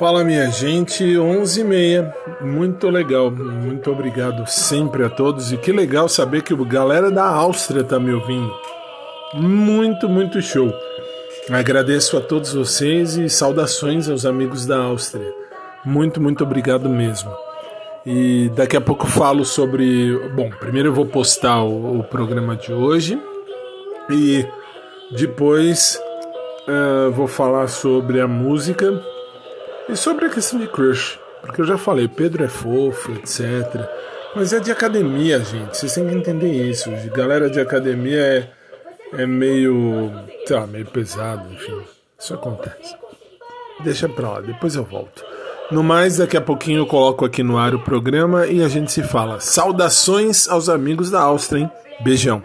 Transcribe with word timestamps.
Fala 0.00 0.24
minha 0.24 0.50
gente, 0.50 1.04
11h30, 1.04 2.10
muito 2.40 2.88
legal, 2.88 3.30
muito 3.30 3.90
obrigado 3.90 4.46
sempre 4.46 5.04
a 5.04 5.10
todos 5.10 5.52
e 5.52 5.58
que 5.58 5.70
legal 5.70 6.08
saber 6.08 6.40
que 6.42 6.54
a 6.54 6.56
galera 6.56 7.10
da 7.10 7.26
Áustria 7.26 7.84
tá 7.84 8.00
me 8.00 8.10
ouvindo, 8.10 8.50
muito, 9.34 10.08
muito 10.08 10.40
show. 10.40 10.72
Agradeço 11.50 12.16
a 12.16 12.20
todos 12.22 12.54
vocês 12.54 13.18
e 13.18 13.28
saudações 13.28 14.08
aos 14.08 14.24
amigos 14.24 14.64
da 14.64 14.78
Áustria, 14.78 15.34
muito, 15.84 16.18
muito 16.18 16.44
obrigado 16.44 16.88
mesmo. 16.88 17.30
E 18.06 18.50
daqui 18.56 18.78
a 18.78 18.80
pouco 18.80 19.06
falo 19.06 19.44
sobre. 19.44 20.18
Bom, 20.30 20.48
primeiro 20.48 20.88
eu 20.88 20.94
vou 20.94 21.04
postar 21.04 21.62
o, 21.62 21.98
o 21.98 22.04
programa 22.04 22.56
de 22.56 22.72
hoje 22.72 23.20
e 24.08 24.46
depois 25.10 26.00
uh, 26.66 27.10
vou 27.10 27.28
falar 27.28 27.68
sobre 27.68 28.18
a 28.18 28.26
música 28.26 28.98
e 29.90 29.96
sobre 29.96 30.26
a 30.26 30.30
questão 30.30 30.58
de 30.58 30.68
crush, 30.68 31.18
porque 31.40 31.60
eu 31.60 31.66
já 31.66 31.76
falei, 31.76 32.06
Pedro 32.06 32.44
é 32.44 32.48
fofo, 32.48 33.12
etc. 33.12 33.88
Mas 34.34 34.52
é 34.52 34.60
de 34.60 34.70
academia, 34.70 35.40
gente. 35.40 35.76
Vocês 35.76 35.92
têm 35.92 36.06
que 36.06 36.14
entender 36.14 36.52
isso. 36.52 36.88
Galera 37.14 37.50
de 37.50 37.60
academia 37.60 38.20
é, 38.20 38.50
é 39.14 39.26
meio. 39.26 40.12
lá, 40.48 40.66
meio 40.66 40.86
pesado, 40.86 41.52
enfim. 41.52 41.82
Isso 42.18 42.34
acontece. 42.34 42.94
Deixa 43.80 44.08
pra 44.08 44.30
lá, 44.30 44.40
depois 44.40 44.76
eu 44.76 44.84
volto. 44.84 45.24
No 45.70 45.82
mais, 45.82 46.18
daqui 46.18 46.36
a 46.36 46.40
pouquinho 46.40 46.80
eu 46.80 46.86
coloco 46.86 47.24
aqui 47.24 47.42
no 47.42 47.56
ar 47.58 47.74
o 47.74 47.80
programa 47.80 48.46
e 48.46 48.62
a 48.62 48.68
gente 48.68 48.92
se 48.92 49.02
fala. 49.02 49.40
Saudações 49.40 50.48
aos 50.48 50.68
amigos 50.68 51.10
da 51.10 51.20
Áustria, 51.20 51.62
hein? 51.62 51.70
Beijão. 52.00 52.42